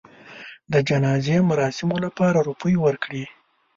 [0.71, 3.25] د جنازې مراسمو لپاره روپۍ ورکړې.